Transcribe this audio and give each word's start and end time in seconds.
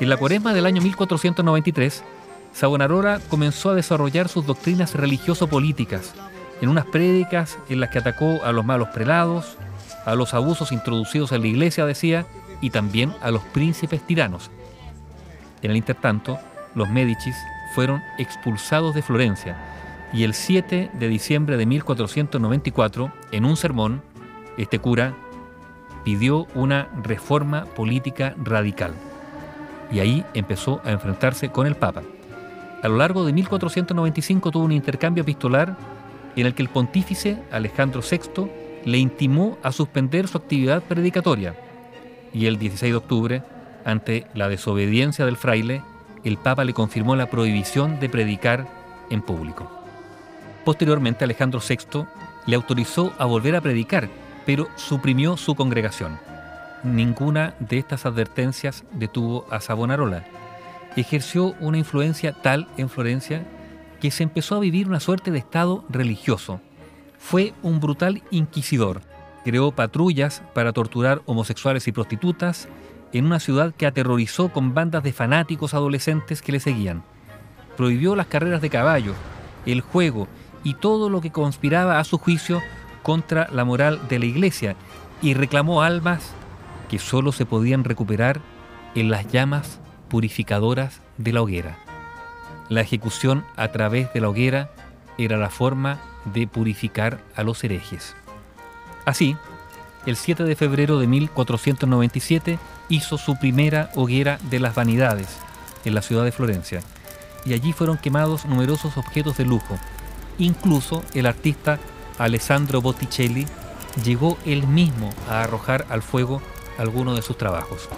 En 0.00 0.08
la 0.08 0.16
cuaresma 0.16 0.52
del 0.52 0.66
año 0.66 0.82
1493, 0.82 2.04
Savonarola 2.52 3.20
comenzó 3.28 3.70
a 3.70 3.74
desarrollar 3.74 4.28
sus 4.28 4.46
doctrinas 4.46 4.94
religioso-políticas 4.94 6.14
en 6.60 6.68
unas 6.68 6.86
prédicas 6.86 7.58
en 7.68 7.80
las 7.80 7.90
que 7.90 7.98
atacó 7.98 8.42
a 8.44 8.52
los 8.52 8.64
malos 8.64 8.88
prelados, 8.88 9.56
a 10.04 10.14
los 10.14 10.34
abusos 10.34 10.72
introducidos 10.72 11.32
en 11.32 11.42
la 11.42 11.46
iglesia, 11.46 11.86
decía, 11.86 12.26
y 12.60 12.70
también 12.70 13.14
a 13.20 13.30
los 13.30 13.42
príncipes 13.44 14.02
tiranos. 14.02 14.50
En 15.62 15.70
el 15.70 15.76
intertanto, 15.76 16.38
los 16.74 16.88
Médicis 16.88 17.36
fueron 17.74 18.02
expulsados 18.18 18.94
de 18.94 19.02
Florencia 19.02 19.56
y 20.12 20.24
el 20.24 20.34
7 20.34 20.90
de 20.92 21.08
diciembre 21.08 21.56
de 21.56 21.66
1494, 21.66 23.12
en 23.32 23.44
un 23.44 23.56
sermón, 23.56 24.02
este 24.56 24.78
cura 24.78 25.14
pidió 26.04 26.46
una 26.54 26.88
reforma 27.02 27.66
política 27.66 28.34
radical 28.42 28.94
y 29.90 30.00
ahí 30.00 30.24
empezó 30.34 30.80
a 30.84 30.92
enfrentarse 30.92 31.50
con 31.50 31.66
el 31.66 31.74
Papa. 31.74 32.02
A 32.82 32.88
lo 32.88 32.96
largo 32.96 33.24
de 33.24 33.32
1495 33.32 34.50
tuvo 34.50 34.64
un 34.64 34.72
intercambio 34.72 35.22
epistolar 35.22 35.76
en 36.36 36.46
el 36.46 36.54
que 36.54 36.62
el 36.62 36.68
pontífice 36.68 37.42
Alejandro 37.50 38.00
VI 38.00 38.50
le 38.84 38.98
intimó 38.98 39.58
a 39.62 39.72
suspender 39.72 40.28
su 40.28 40.38
actividad 40.38 40.82
predicatoria 40.82 41.54
y 42.32 42.46
el 42.46 42.58
16 42.58 42.92
de 42.92 42.96
octubre, 42.96 43.42
ante 43.84 44.26
la 44.34 44.48
desobediencia 44.48 45.24
del 45.24 45.36
fraile, 45.36 45.82
el 46.24 46.36
Papa 46.36 46.64
le 46.64 46.74
confirmó 46.74 47.16
la 47.16 47.30
prohibición 47.30 48.00
de 48.00 48.08
predicar 48.08 48.66
en 49.10 49.22
público. 49.22 49.70
Posteriormente 50.64 51.24
Alejandro 51.24 51.60
VI 51.66 52.04
le 52.46 52.56
autorizó 52.56 53.12
a 53.18 53.24
volver 53.24 53.56
a 53.56 53.60
predicar, 53.60 54.08
pero 54.44 54.68
suprimió 54.76 55.36
su 55.36 55.54
congregación. 55.54 56.18
Ninguna 56.82 57.54
de 57.60 57.78
estas 57.78 58.06
advertencias 58.06 58.84
detuvo 58.92 59.46
a 59.50 59.60
Savonarola. 59.60 60.24
Ejerció 60.96 61.54
una 61.60 61.78
influencia 61.78 62.32
tal 62.32 62.68
en 62.76 62.88
Florencia 62.88 63.46
que 64.00 64.10
se 64.10 64.22
empezó 64.22 64.56
a 64.56 64.60
vivir 64.60 64.88
una 64.88 65.00
suerte 65.00 65.30
de 65.30 65.38
estado 65.38 65.84
religioso. 65.88 66.60
Fue 67.18 67.52
un 67.62 67.80
brutal 67.80 68.22
inquisidor. 68.30 69.02
Creó 69.44 69.72
patrullas 69.72 70.42
para 70.54 70.72
torturar 70.72 71.22
homosexuales 71.26 71.88
y 71.88 71.92
prostitutas 71.92 72.68
en 73.12 73.24
una 73.24 73.40
ciudad 73.40 73.74
que 73.74 73.86
aterrorizó 73.86 74.50
con 74.50 74.74
bandas 74.74 75.02
de 75.02 75.12
fanáticos 75.12 75.74
adolescentes 75.74 76.42
que 76.42 76.52
le 76.52 76.60
seguían. 76.60 77.02
Prohibió 77.76 78.16
las 78.16 78.26
carreras 78.26 78.60
de 78.60 78.70
caballo, 78.70 79.14
el 79.66 79.80
juego 79.80 80.28
y 80.64 80.74
todo 80.74 81.08
lo 81.08 81.20
que 81.20 81.30
conspiraba 81.30 81.98
a 81.98 82.04
su 82.04 82.18
juicio 82.18 82.60
contra 83.02 83.48
la 83.52 83.64
moral 83.64 84.00
de 84.08 84.18
la 84.18 84.26
iglesia 84.26 84.76
y 85.22 85.34
reclamó 85.34 85.82
almas 85.82 86.32
que 86.88 86.98
solo 86.98 87.32
se 87.32 87.46
podían 87.46 87.84
recuperar 87.84 88.40
en 88.94 89.10
las 89.10 89.30
llamas 89.30 89.80
purificadoras 90.08 91.00
de 91.16 91.32
la 91.32 91.42
hoguera. 91.42 91.78
La 92.68 92.80
ejecución 92.80 93.44
a 93.56 93.68
través 93.68 94.12
de 94.12 94.20
la 94.20 94.28
hoguera 94.28 94.70
era 95.16 95.36
la 95.36 95.50
forma 95.50 95.98
de 96.24 96.46
purificar 96.46 97.20
a 97.34 97.42
los 97.42 97.62
herejes. 97.64 98.14
Así, 99.04 99.36
el 100.06 100.16
7 100.16 100.44
de 100.44 100.56
febrero 100.56 100.98
de 100.98 101.06
1497 101.06 102.58
hizo 102.88 103.18
su 103.18 103.38
primera 103.38 103.90
hoguera 103.94 104.38
de 104.50 104.60
las 104.60 104.74
vanidades 104.74 105.28
en 105.84 105.94
la 105.94 106.02
ciudad 106.02 106.24
de 106.24 106.32
Florencia, 106.32 106.80
y 107.44 107.54
allí 107.54 107.72
fueron 107.72 107.98
quemados 107.98 108.44
numerosos 108.46 108.96
objetos 108.96 109.36
de 109.36 109.44
lujo. 109.44 109.78
Incluso 110.38 111.02
el 111.14 111.26
artista 111.26 111.78
Alessandro 112.18 112.80
Botticelli 112.80 113.46
llegó 114.04 114.38
él 114.44 114.66
mismo 114.66 115.10
a 115.28 115.42
arrojar 115.42 115.86
al 115.88 116.02
fuego 116.02 116.42
algunos 116.78 117.16
de 117.16 117.22
sus 117.22 117.38
trabajos. 117.38 117.88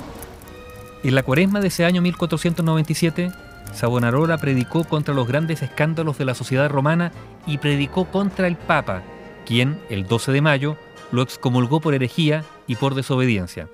En 1.03 1.15
la 1.15 1.23
cuaresma 1.23 1.61
de 1.61 1.69
ese 1.69 1.87
año 1.87 2.03
1497, 2.03 3.33
Savonarola 3.73 4.37
predicó 4.37 4.85
contra 4.85 5.15
los 5.15 5.27
grandes 5.27 5.63
escándalos 5.63 6.19
de 6.19 6.27
la 6.27 6.35
sociedad 6.35 6.69
romana 6.69 7.11
y 7.47 7.57
predicó 7.57 8.05
contra 8.05 8.47
el 8.47 8.57
Papa, 8.57 9.03
quien, 9.47 9.81
el 9.89 10.07
12 10.07 10.33
de 10.33 10.43
mayo, 10.43 10.77
lo 11.11 11.23
excomulgó 11.23 11.81
por 11.81 11.95
herejía 11.95 12.45
y 12.67 12.77
por 12.77 12.95
desobediencia. 12.95 13.69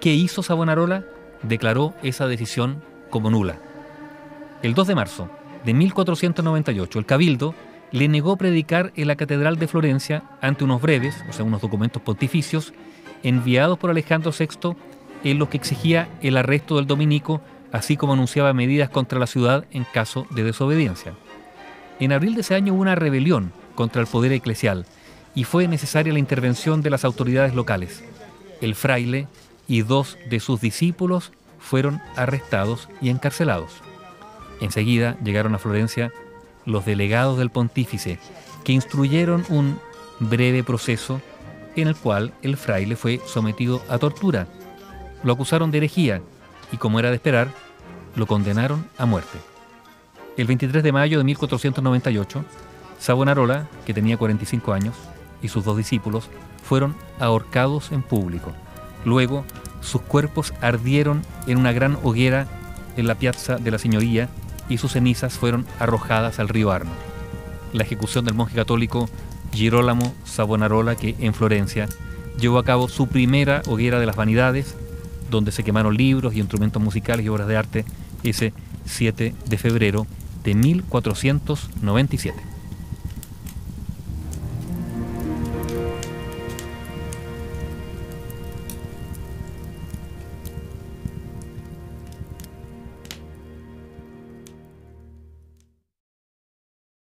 ¿Qué 0.00 0.14
hizo 0.14 0.44
Savonarola? 0.44 1.04
Declaró 1.42 1.94
esa 2.04 2.28
decisión 2.28 2.80
como 3.10 3.28
nula. 3.28 3.58
El 4.62 4.74
2 4.74 4.86
de 4.86 4.94
marzo 4.94 5.28
de 5.64 5.74
1498, 5.74 6.98
el 7.00 7.06
Cabildo 7.06 7.56
le 7.90 8.06
negó 8.06 8.36
predicar 8.36 8.92
en 8.94 9.08
la 9.08 9.16
Catedral 9.16 9.56
de 9.58 9.66
Florencia 9.66 10.22
ante 10.40 10.62
unos 10.62 10.80
breves, 10.80 11.24
o 11.28 11.32
sea, 11.32 11.44
unos 11.44 11.60
documentos 11.60 12.02
pontificios, 12.02 12.72
enviados 13.24 13.78
por 13.78 13.90
Alejandro 13.90 14.30
VI 14.38 14.76
en 15.24 15.38
los 15.38 15.48
que 15.48 15.56
exigía 15.56 16.08
el 16.22 16.36
arresto 16.36 16.76
del 16.76 16.86
dominico, 16.86 17.40
así 17.72 17.96
como 17.96 18.12
anunciaba 18.12 18.52
medidas 18.52 18.88
contra 18.88 19.18
la 19.18 19.26
ciudad 19.26 19.64
en 19.70 19.84
caso 19.84 20.26
de 20.30 20.44
desobediencia. 20.44 21.14
En 22.00 22.12
abril 22.12 22.34
de 22.34 22.42
ese 22.42 22.54
año 22.54 22.74
hubo 22.74 22.82
una 22.82 22.94
rebelión 22.94 23.52
contra 23.74 24.00
el 24.00 24.06
poder 24.06 24.32
eclesial 24.32 24.86
y 25.34 25.44
fue 25.44 25.68
necesaria 25.68 26.12
la 26.12 26.18
intervención 26.18 26.82
de 26.82 26.90
las 26.90 27.04
autoridades 27.04 27.54
locales. 27.54 28.02
El 28.60 28.74
fraile 28.74 29.28
y 29.66 29.82
dos 29.82 30.18
de 30.28 30.40
sus 30.40 30.60
discípulos 30.60 31.32
fueron 31.58 32.00
arrestados 32.16 32.88
y 33.00 33.10
encarcelados. 33.10 33.82
Enseguida 34.60 35.16
llegaron 35.22 35.54
a 35.54 35.58
Florencia 35.58 36.12
los 36.64 36.84
delegados 36.84 37.38
del 37.38 37.50
pontífice, 37.50 38.18
que 38.64 38.72
instruyeron 38.72 39.44
un 39.48 39.78
breve 40.20 40.64
proceso 40.64 41.20
en 41.76 41.88
el 41.88 41.96
cual 41.96 42.32
el 42.42 42.56
fraile 42.56 42.96
fue 42.96 43.20
sometido 43.24 43.82
a 43.88 43.98
tortura. 43.98 44.46
Lo 45.22 45.32
acusaron 45.32 45.70
de 45.70 45.78
herejía 45.78 46.22
y, 46.72 46.76
como 46.76 46.98
era 46.98 47.10
de 47.10 47.16
esperar, 47.16 47.48
lo 48.16 48.26
condenaron 48.26 48.86
a 48.98 49.06
muerte. 49.06 49.38
El 50.36 50.46
23 50.46 50.82
de 50.82 50.92
mayo 50.92 51.18
de 51.18 51.24
1498, 51.24 52.44
Savonarola, 52.98 53.68
que 53.86 53.94
tenía 53.94 54.16
45 54.16 54.72
años, 54.72 54.94
y 55.42 55.48
sus 55.48 55.64
dos 55.64 55.76
discípulos 55.76 56.28
fueron 56.62 56.94
ahorcados 57.18 57.92
en 57.92 58.02
público. 58.02 58.52
Luego, 59.04 59.44
sus 59.80 60.02
cuerpos 60.02 60.52
ardieron 60.60 61.22
en 61.46 61.58
una 61.58 61.72
gran 61.72 61.98
hoguera 62.02 62.46
en 62.96 63.06
la 63.06 63.14
piazza 63.14 63.56
de 63.56 63.70
la 63.70 63.78
Señoría 63.78 64.28
y 64.68 64.78
sus 64.78 64.92
cenizas 64.92 65.34
fueron 65.38 65.66
arrojadas 65.78 66.38
al 66.38 66.48
río 66.48 66.70
Arno. 66.72 66.90
La 67.72 67.84
ejecución 67.84 68.24
del 68.24 68.34
monje 68.34 68.56
católico 68.56 69.08
Girolamo 69.52 70.14
Savonarola, 70.24 70.96
que 70.96 71.16
en 71.20 71.34
Florencia 71.34 71.88
llevó 72.38 72.58
a 72.58 72.64
cabo 72.64 72.88
su 72.88 73.06
primera 73.06 73.62
hoguera 73.66 73.98
de 73.98 74.06
las 74.06 74.16
vanidades, 74.16 74.76
donde 75.30 75.52
se 75.52 75.64
quemaron 75.64 75.96
libros 75.96 76.34
y 76.34 76.40
instrumentos 76.40 76.82
musicales 76.82 77.24
y 77.24 77.28
obras 77.28 77.48
de 77.48 77.56
arte 77.56 77.84
ese 78.22 78.52
7 78.86 79.34
de 79.48 79.58
febrero 79.58 80.06
de 80.44 80.54
1497. 80.54 82.57